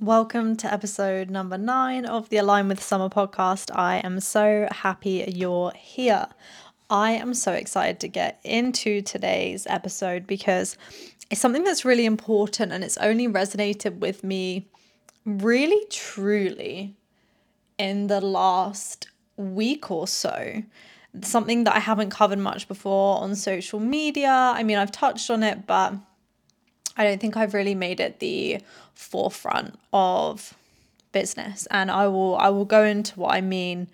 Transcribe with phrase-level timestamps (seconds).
[0.00, 3.70] Welcome to episode number nine of the Align with Sommar podcast.
[3.72, 6.26] I am so happy you're here.
[6.90, 10.76] I am so excited to get into today's episode because
[11.30, 14.66] it's something that's really important and it's only resonated with me
[15.24, 16.96] really truly
[17.78, 19.06] in the last
[19.36, 20.64] week or so.
[21.22, 24.28] Something that I haven't covered much before on social media.
[24.28, 25.94] I mean, I've touched on it, but
[26.96, 28.58] I don't think I've really made it the
[28.94, 30.54] forefront of
[31.12, 31.66] business.
[31.70, 33.88] And I will I will go into what I mean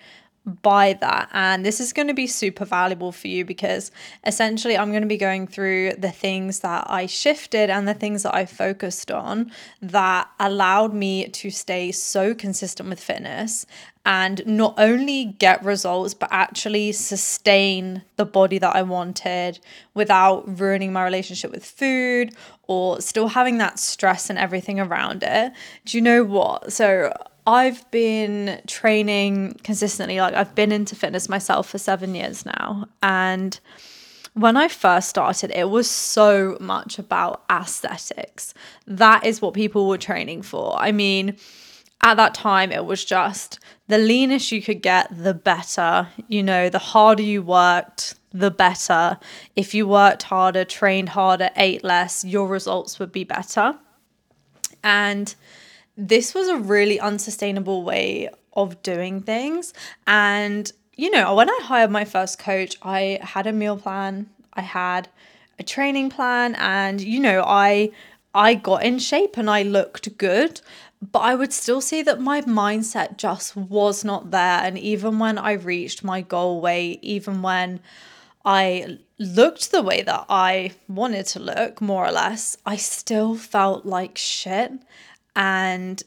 [0.62, 1.28] by that.
[1.32, 3.92] And this is going to be super valuable for you because
[4.26, 8.22] essentially I'm going to be going through the things that I shifted and the things
[8.22, 13.66] that I focused on that allowed me to stay so consistent with fitness
[14.06, 19.60] and not only get results but actually sustain the body that I wanted
[19.94, 22.34] without ruining my relationship with food
[22.66, 25.52] or still having that stress and everything around it.
[25.84, 26.72] Do you know what?
[26.72, 27.12] So
[27.46, 30.20] I've been training consistently.
[30.20, 32.86] Like I've been into fitness myself for seven years now.
[33.02, 33.58] And
[34.34, 38.54] when I first started, it was so much about aesthetics.
[38.86, 40.76] That is what people were training for.
[40.78, 41.36] I mean,
[42.02, 46.08] at that time, it was just the leanest you could get, the better.
[46.28, 49.18] You know, the harder you worked, the better.
[49.56, 53.78] If you worked harder, trained harder, ate less, your results would be better.
[54.82, 55.34] And
[55.96, 59.74] this was a really unsustainable way of doing things.
[60.06, 64.62] And, you know, when I hired my first coach, I had a meal plan, I
[64.62, 65.08] had
[65.58, 67.90] a training plan, and, you know, I.
[68.32, 70.60] I got in shape and I looked good,
[71.02, 74.60] but I would still say that my mindset just was not there.
[74.62, 77.80] And even when I reached my goal weight, even when
[78.44, 83.86] I looked the way that I wanted to look, more or less, I still felt
[83.86, 84.72] like shit.
[85.34, 86.02] And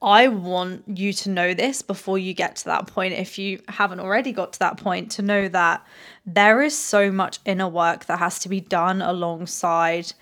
[0.00, 3.14] I want you to know this before you get to that point.
[3.14, 5.84] If you haven't already got to that point, to know that
[6.24, 10.12] there is so much inner work that has to be done alongside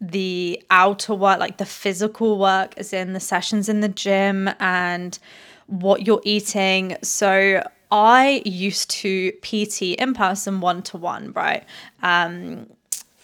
[0.00, 5.18] the outer work, like the physical work, as in the sessions in the gym and
[5.66, 6.96] what you're eating.
[7.02, 11.64] So, I used to PT in person one to one, right?
[12.02, 12.66] Um,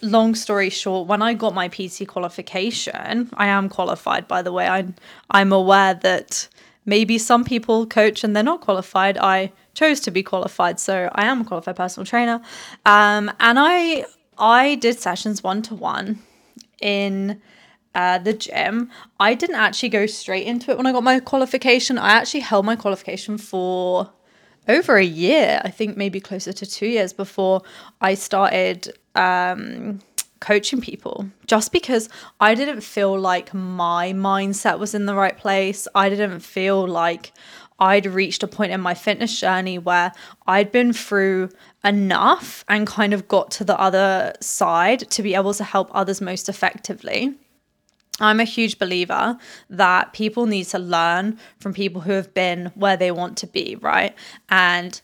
[0.01, 4.67] long story short, when I got my PT qualification, I am qualified, by the way.
[4.67, 4.95] I'm,
[5.31, 6.49] I'm aware that
[6.87, 9.19] maybe some people coach and they're not qualified.
[9.19, 12.41] I chose to be qualified, so I am a qualified personal trainer.
[12.87, 14.07] Um, and I
[14.37, 16.19] I did sessions one to one
[16.85, 17.41] in
[17.95, 18.91] uh, the gym.
[19.19, 21.99] I didn't actually go straight into it when I got my qualification.
[21.99, 24.13] I actually held my qualification for
[24.69, 27.63] over a year, I think maybe closer to two years before
[28.01, 30.01] I started um,
[30.41, 32.09] coaching people just because
[32.41, 35.87] I didn't feel like my mindset was in the right place.
[35.95, 37.33] I didn't feel like
[37.79, 40.13] I'd reached a point in my fitness journey where
[40.47, 41.51] I'd been through
[41.85, 46.21] enough and kind of got to the other side to be able to help others
[46.21, 47.35] most effectively.
[48.21, 49.39] I'm a huge believer
[49.71, 53.77] that people need to learn from people who have been where they want to be,
[53.77, 54.15] right?
[54.49, 55.01] And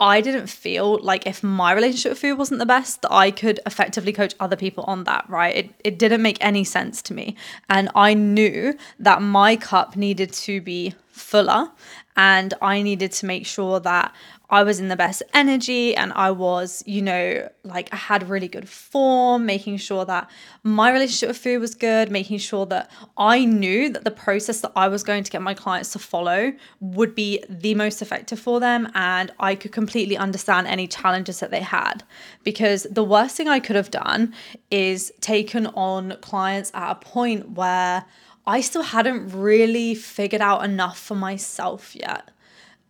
[0.00, 3.60] I didn't feel like if my relationship with food wasn't the best, that I could
[3.66, 5.56] effectively coach other people on that, right?
[5.56, 7.36] It, it didn't make any sense to me.
[7.68, 11.70] And I knew that my cup needed to be fuller
[12.16, 14.12] and I needed to make sure that
[14.50, 18.48] I was in the best energy and I was, you know, like I had really
[18.48, 20.28] good form, making sure that
[20.62, 24.72] my relationship with food was good, making sure that I knew that the process that
[24.74, 28.58] I was going to get my clients to follow would be the most effective for
[28.58, 32.02] them and I could completely understand any challenges that they had.
[32.42, 34.34] Because the worst thing I could have done
[34.70, 38.06] is taken on clients at a point where
[38.48, 42.30] I still hadn't really figured out enough for myself yet.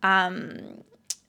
[0.01, 0.83] Um,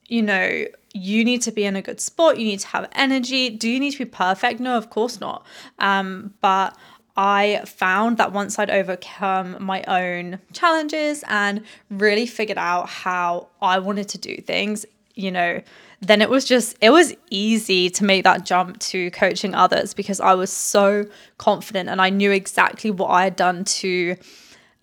[0.06, 3.50] you know, you need to be in a good spot, you need to have energy.
[3.50, 4.60] Do you need to be perfect?
[4.60, 5.44] No, of course not.
[5.80, 6.76] Um, but
[7.16, 13.81] I found that once I'd overcome my own challenges and really figured out how I
[13.81, 15.60] wanted to do things, you know,
[16.00, 20.19] then it was just, it was easy to make that jump to coaching others because
[20.19, 21.06] I was so
[21.37, 24.17] confident and I knew exactly what I had done to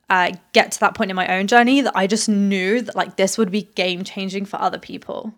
[0.09, 3.17] uh, get to that point in my own journey that I just knew that like
[3.17, 5.33] this would be game changing for other people.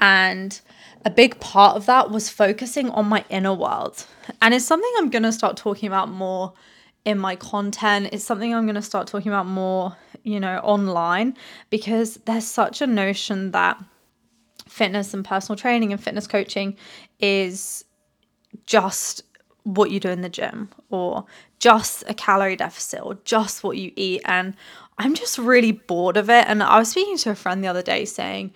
[0.00, 0.58] And
[1.04, 4.06] a big part of that was focusing on my inner world.
[4.40, 6.54] And it's something I'm going to start talking about more
[7.04, 8.08] in my content.
[8.12, 11.36] It's something I'm going to start talking about more, you know, online
[11.70, 13.82] because there's such a notion that
[14.78, 16.76] fitness and personal training and fitness coaching
[17.18, 17.84] is
[18.64, 19.22] just
[19.64, 21.26] what you do in the gym or
[21.58, 24.22] just a calorie deficit or just what you eat.
[24.24, 24.54] And
[24.96, 26.46] I'm just really bored of it.
[26.48, 28.52] And I was speaking to a friend the other day saying,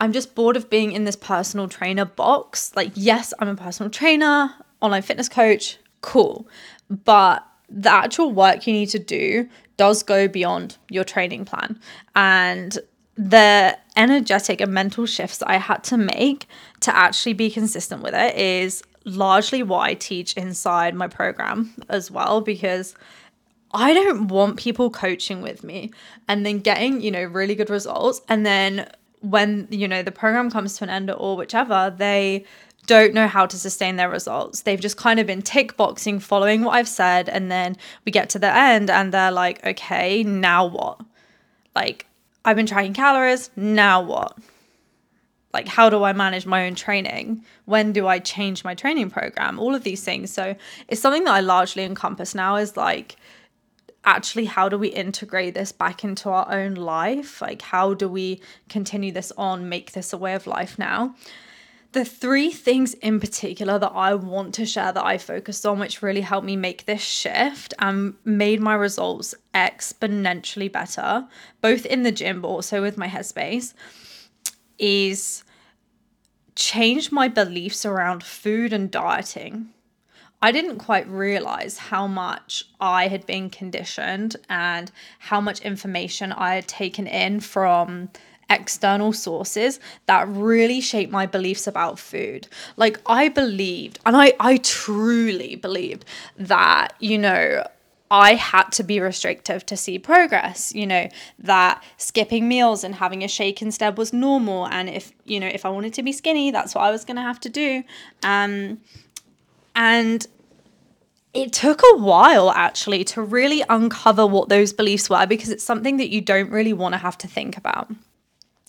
[0.00, 2.72] I'm just bored of being in this personal trainer box.
[2.74, 6.48] Like, yes, I'm a personal trainer, online fitness coach, cool.
[6.88, 11.78] But the actual work you need to do does go beyond your training plan.
[12.16, 12.78] And
[13.18, 16.46] the energetic and mental shifts I had to make
[16.80, 22.12] to actually be consistent with it is largely what I teach inside my program as
[22.12, 22.94] well because
[23.74, 25.90] I don't want people coaching with me
[26.28, 28.88] and then getting, you know, really good results and then
[29.20, 32.44] when, you know, the program comes to an end or whichever, they
[32.86, 34.62] don't know how to sustain their results.
[34.62, 38.30] They've just kind of been tick boxing, following what I've said, and then we get
[38.30, 41.00] to the end and they're like, okay, now what?
[41.74, 42.06] Like,
[42.48, 44.38] I've been tracking calories, now what?
[45.52, 47.44] Like, how do I manage my own training?
[47.66, 49.58] When do I change my training program?
[49.58, 50.32] All of these things.
[50.32, 50.56] So,
[50.88, 53.16] it's something that I largely encompass now is like,
[54.04, 58.40] actually how do we integrate this back into our own life like how do we
[58.68, 61.14] continue this on make this a way of life now
[61.92, 66.02] the three things in particular that I want to share that I focused on, which
[66.02, 71.26] really helped me make this shift and made my results exponentially better,
[71.62, 73.72] both in the gym but also with my headspace,
[74.78, 75.44] is
[76.54, 79.70] change my beliefs around food and dieting.
[80.40, 86.54] I didn't quite realize how much I had been conditioned and how much information I
[86.54, 88.10] had taken in from
[88.50, 92.48] external sources that really shaped my beliefs about food.
[92.76, 96.04] Like I believed, and I I truly believed
[96.36, 97.64] that, you know,
[98.10, 101.08] I had to be restrictive to see progress, you know,
[101.40, 104.66] that skipping meals and having a shake instead was normal.
[104.66, 107.16] And if, you know, if I wanted to be skinny, that's what I was going
[107.16, 107.84] to have to do.
[108.22, 108.78] Um,
[109.76, 110.26] and
[111.34, 115.98] it took a while actually to really uncover what those beliefs were because it's something
[115.98, 117.90] that you don't really want to have to think about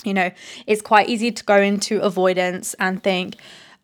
[0.03, 0.31] you know,
[0.67, 3.35] it's quite easy to go into avoidance and think,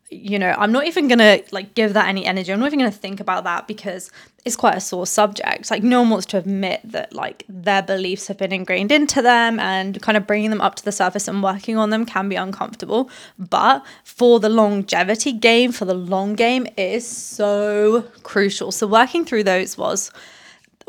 [0.10, 2.54] you know, I'm not even gonna like give that any energy.
[2.54, 4.12] I'm not even gonna think about that because
[4.46, 5.72] it's quite a sore subject.
[5.72, 9.60] Like no one wants to admit that like their beliefs have been ingrained into them
[9.60, 12.36] and kind of bringing them up to the surface and working on them can be
[12.36, 13.10] uncomfortable.
[13.40, 18.72] But for the longevity game, for the long game, it is so crucial.
[18.72, 20.12] So working through those was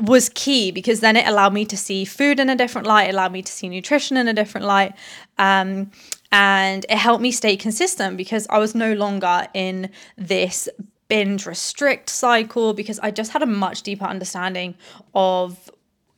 [0.00, 3.32] was key because then it allowed me to see food in a different light, allowed
[3.32, 4.94] me to see nutrition in a different light.
[5.38, 5.90] Um,
[6.30, 10.68] and it helped me stay consistent because I was no longer in this
[11.08, 14.74] binge restrict cycle because I just had a much deeper understanding
[15.14, 15.70] of,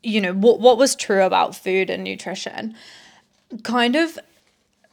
[0.03, 2.75] you know, what, what was true about food and nutrition.
[3.63, 4.19] Kind of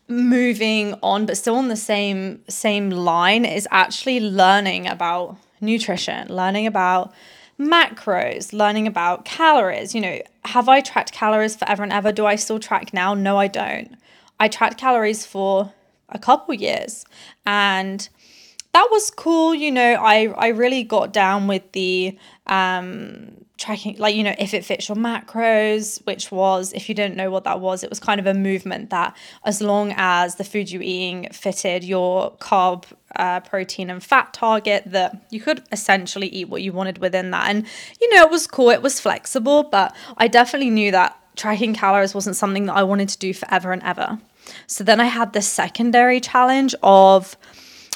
[0.08, 6.68] moving on, but still on the same same line is actually learning about nutrition, learning
[6.68, 7.14] about
[7.60, 9.96] macros, learning about calories.
[9.96, 12.12] You know, have I tracked calories forever and ever?
[12.12, 13.14] Do I still track now?
[13.14, 13.96] No, I don't.
[14.40, 15.74] I tracked calories for
[16.10, 17.06] a couple years
[17.46, 18.08] and
[18.74, 19.56] that was cool.
[19.56, 22.18] You know, I, I really got down with the
[22.48, 27.16] um, tracking like you know if it fits your macros which was if you didn't
[27.16, 29.16] know what that was it was kind of a movement that
[29.46, 32.84] as long as the food you're eating fitted your carb
[33.16, 37.50] uh, protein and fat target that you could essentially eat what you wanted within that
[37.50, 37.66] and
[38.00, 42.14] you know it was cool it was flexible but i definitely knew that tracking calories
[42.14, 44.20] wasn't something that i wanted to do forever and ever
[44.68, 47.36] so then i had this secondary challenge of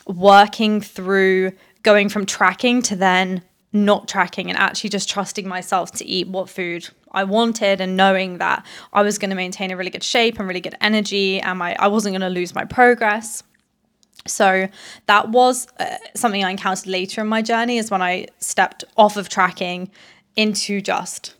[0.07, 1.51] working through
[1.83, 3.41] going from tracking to then
[3.71, 8.39] not tracking and actually just trusting myself to eat what food I wanted and knowing
[8.39, 11.59] that I was going to maintain a really good shape and really good energy and
[11.59, 13.43] my I wasn't going to lose my progress.
[14.29, 14.67] So
[15.07, 19.17] that was uh, something I encountered later in my journey is when I stepped off
[19.17, 19.91] of tracking
[20.35, 21.35] into just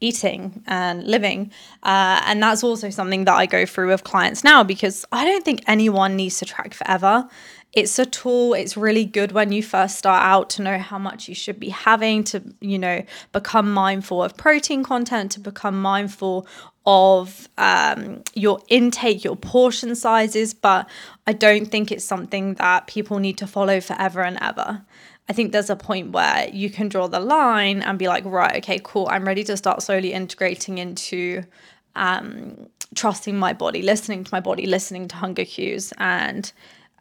[0.00, 1.50] eating and living.
[1.82, 5.44] Uh, and that's also something that I go through with clients now because I don't
[5.44, 7.28] think anyone needs to track forever
[7.74, 11.28] it's a tool it's really good when you first start out to know how much
[11.28, 13.02] you should be having to you know
[13.32, 16.46] become mindful of protein content to become mindful
[16.86, 20.88] of um, your intake your portion sizes but
[21.26, 24.82] i don't think it's something that people need to follow forever and ever
[25.26, 28.56] I think there's a point where you can draw the line and be like, right,
[28.56, 29.08] okay, cool.
[29.10, 31.44] I'm ready to start slowly integrating into
[31.96, 36.52] um, trusting my body, listening to my body, listening to hunger cues, and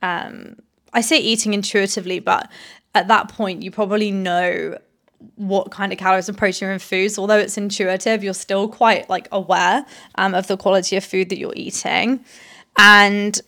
[0.04, 0.58] um,
[0.94, 2.52] I say eating intuitively, but
[2.94, 4.78] at that point, you probably know
[5.36, 7.18] what kind of calories and protein are in foods.
[7.18, 11.40] Although it's intuitive, you're still quite like aware um, of the quality of food that
[11.40, 12.24] you're eating.
[12.78, 13.40] And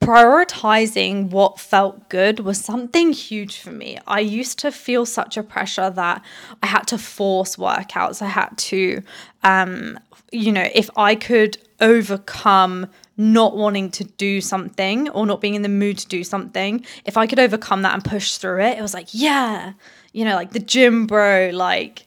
[0.00, 3.98] prioritizing what felt good was something huge for me.
[4.06, 6.22] I used to feel such a pressure that
[6.62, 8.22] I had to force workouts.
[8.22, 9.02] I had to,
[9.42, 9.98] um,
[10.32, 12.86] you know, if I could overcome
[13.20, 17.16] not wanting to do something or not being in the mood to do something, if
[17.16, 19.74] I could overcome that and push through it, it was like, yeah,
[20.12, 22.06] you know, like the gym bro, like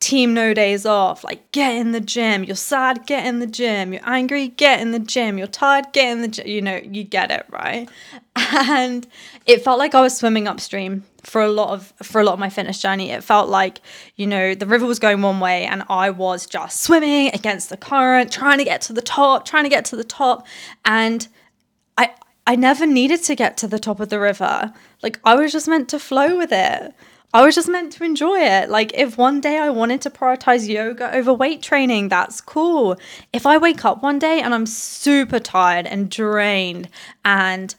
[0.00, 3.92] team no days off like get in the gym you're sad get in the gym
[3.92, 7.02] you're angry get in the gym you're tired get in the gym you know you
[7.02, 7.88] get it right?
[8.36, 9.08] And
[9.44, 12.38] it felt like i was swimming upstream for a lot of for a lot of
[12.38, 13.80] my fitness journey it felt like
[14.16, 17.76] you know the river was going one way and i was just swimming against the
[17.76, 20.46] current trying to get to the top trying to get to the top
[20.84, 21.28] and
[21.96, 22.10] i
[22.46, 24.72] i never needed to get to the top of the river
[25.02, 26.94] like i was just meant to flow with it
[27.34, 28.70] I was just meant to enjoy it.
[28.70, 32.96] Like, if one day I wanted to prioritize yoga over weight training, that's cool.
[33.34, 36.88] If I wake up one day and I'm super tired and drained
[37.26, 37.74] and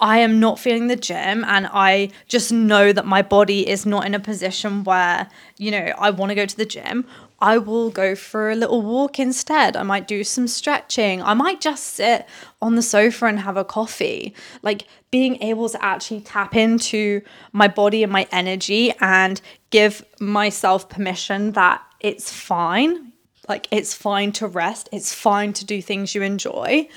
[0.00, 4.06] I am not feeling the gym and I just know that my body is not
[4.06, 7.04] in a position where, you know, I want to go to the gym,
[7.40, 9.76] I will go for a little walk instead.
[9.76, 11.22] I might do some stretching.
[11.22, 12.26] I might just sit
[12.60, 14.34] on the sofa and have a coffee.
[14.62, 19.40] Like being able to actually tap into my body and my energy and
[19.70, 23.12] give myself permission that it's fine.
[23.48, 26.88] Like it's fine to rest, it's fine to do things you enjoy.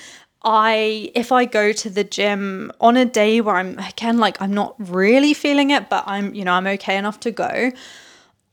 [0.43, 4.53] I if I go to the gym on a day where I'm again like I'm
[4.53, 7.71] not really feeling it, but I'm you know, I'm okay enough to go,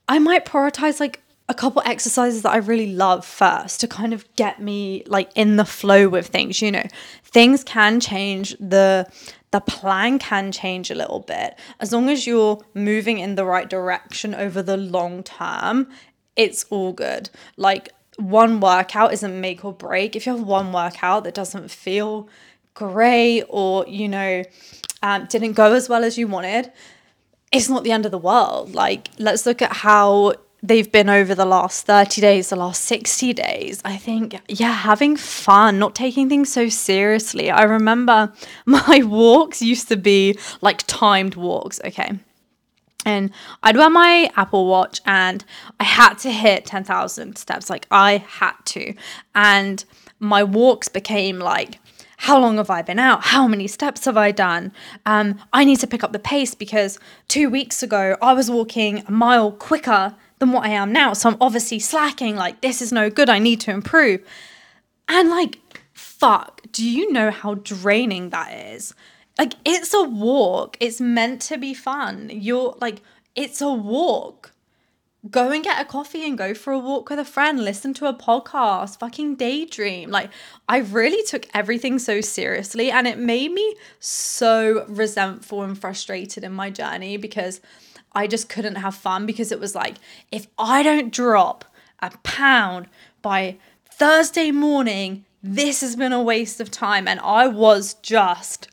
[0.07, 4.23] I might prioritize like a couple exercises that I really love first to kind of
[4.35, 6.85] get me like in the flow with things, you know.
[7.23, 9.07] Things can change the
[9.51, 11.57] the plan can change a little bit.
[11.79, 15.89] As long as you're moving in the right direction over the long term,
[16.35, 17.31] it's all good.
[17.57, 20.15] Like one workout isn't make or break.
[20.15, 22.27] If you have one workout that doesn't feel
[22.73, 24.43] great or, you know,
[25.01, 26.71] um, didn't go as well as you wanted,
[27.51, 28.75] it's not the end of the world.
[28.75, 33.33] Like, let's look at how they've been over the last 30 days, the last 60
[33.33, 33.81] days.
[33.85, 37.49] I think, yeah, having fun, not taking things so seriously.
[37.49, 38.33] I remember
[38.65, 42.19] my walks used to be like timed walks, okay?
[43.05, 43.31] And
[43.63, 45.43] I'd wear my Apple Watch and
[45.79, 47.69] I had to hit 10,000 steps.
[47.69, 48.93] Like, I had to.
[49.33, 49.83] And
[50.19, 51.79] my walks became like,
[52.17, 53.23] how long have I been out?
[53.23, 54.73] How many steps have I done?
[55.05, 59.03] Um, I need to pick up the pace because two weeks ago I was walking
[59.07, 61.13] a mile quicker than what I am now.
[61.13, 62.35] So I'm obviously slacking.
[62.35, 63.29] Like, this is no good.
[63.29, 64.21] I need to improve.
[65.07, 65.59] And like,
[65.93, 68.93] fuck, do you know how draining that is?
[69.39, 70.75] Like, it's a walk.
[70.81, 72.29] It's meant to be fun.
[72.31, 73.01] You're like,
[73.35, 74.51] it's a walk.
[75.31, 78.07] Go and get a coffee and go for a walk with a friend, listen to
[78.07, 80.11] a podcast, fucking daydream.
[80.11, 80.29] Like,
[80.67, 86.51] I really took everything so seriously and it made me so resentful and frustrated in
[86.51, 87.61] my journey because
[88.11, 89.95] I just couldn't have fun because it was like,
[90.33, 91.63] if I don't drop
[91.99, 92.87] a pound
[93.21, 93.57] by
[93.89, 97.07] Thursday morning, this has been a waste of time.
[97.07, 98.67] And I was just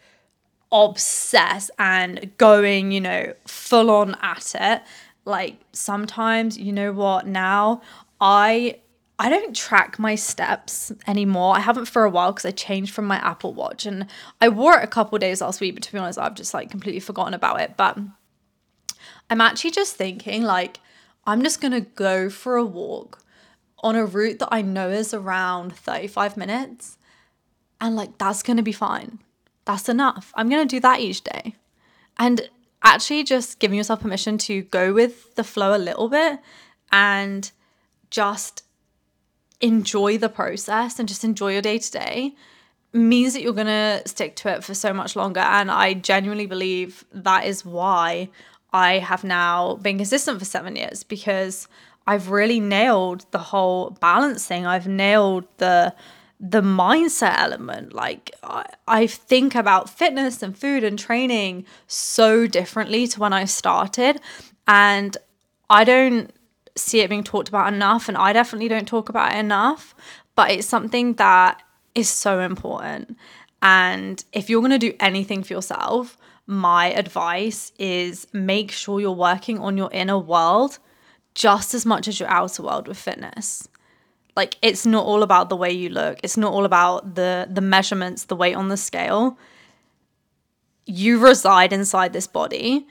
[0.72, 4.82] obsessed and going, you know, full on at it.
[5.24, 7.82] Like sometimes, you know what, now
[8.20, 8.78] I
[9.18, 11.56] I don't track my steps anymore.
[11.56, 14.06] I haven't for a while because I changed from my Apple Watch and
[14.42, 16.70] I wore it a couple days last week, but to be honest, I've just like
[16.70, 17.76] completely forgotten about it.
[17.78, 17.98] But
[19.30, 20.80] I'm actually just thinking like
[21.26, 23.22] I'm just going to go for a walk
[23.82, 26.98] on a route that I know is around 35 minutes
[27.80, 29.18] and like that's going to be fine.
[29.66, 30.32] That's enough.
[30.34, 31.54] I'm going to do that each day.
[32.18, 32.48] And
[32.82, 36.38] actually just giving yourself permission to go with the flow a little bit
[36.90, 37.50] and
[38.10, 38.62] just
[39.60, 42.34] enjoy the process and just enjoy your day to day
[42.92, 46.46] means that you're going to stick to it for so much longer and I genuinely
[46.46, 48.30] believe that is why
[48.72, 51.66] I have now been consistent for seven years because
[52.06, 54.64] I've really nailed the whole balancing.
[54.64, 55.94] I've nailed the
[56.38, 57.92] the mindset element.
[57.92, 63.44] Like I, I think about fitness and food and training so differently to when I
[63.44, 64.20] started.
[64.66, 65.16] And
[65.70, 66.30] I don't
[66.76, 68.08] see it being talked about enough.
[68.08, 69.94] And I definitely don't talk about it enough.
[70.34, 71.62] But it's something that
[71.94, 73.16] is so important.
[73.62, 79.10] And if you're going to do anything for yourself, my advice is make sure you're
[79.12, 80.78] working on your inner world
[81.34, 83.68] just as much as your outer world with fitness.
[84.36, 86.20] Like it's not all about the way you look.
[86.22, 89.38] It's not all about the the measurements, the weight on the scale.
[90.84, 92.86] You reside inside this body.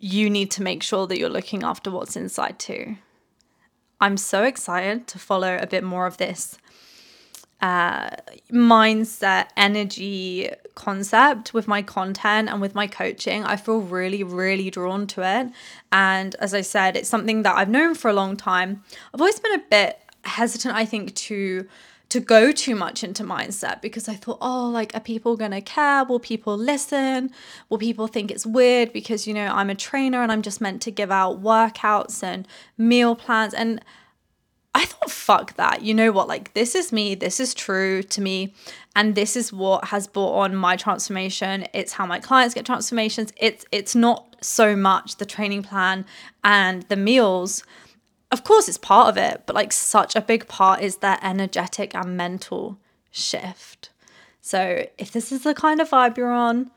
[0.00, 2.96] You need to make sure that you're looking after what's inside too.
[4.00, 6.58] I'm so excited to follow a bit more of this
[7.64, 8.10] uh,
[8.52, 13.44] mindset, energy concept with my content and with my coaching.
[13.44, 15.50] I feel really, really drawn to it.
[15.90, 18.82] And as I said, it's something that I've known for a long time.
[19.14, 21.66] I've always been a bit hesitant, I think, to
[22.10, 26.04] to go too much into mindset because I thought, oh, like, are people gonna care?
[26.04, 27.30] Will people listen?
[27.68, 30.80] Will people think it's weird because, you know, I'm a trainer and I'm just meant
[30.82, 32.46] to give out workouts and
[32.78, 33.54] meal plans?
[33.54, 33.80] And
[34.74, 35.82] I thought, fuck that.
[35.82, 36.28] You know what?
[36.28, 37.14] Like, this is me.
[37.14, 38.54] This is true to me.
[38.96, 41.66] And this is what has brought on my transformation.
[41.72, 43.32] It's how my clients get transformations.
[43.36, 46.04] It's it's not so much the training plan
[46.42, 47.64] and the meals.
[48.34, 51.94] Of course, it's part of it, but like such a big part is that energetic
[51.94, 52.78] and mental
[53.12, 53.90] shift.
[54.40, 56.72] So, if this is the kind of vibe you're on,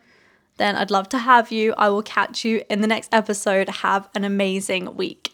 [0.57, 1.73] then I'd love to have you.
[1.75, 3.69] I will catch you in the next episode.
[3.69, 5.33] Have an amazing week.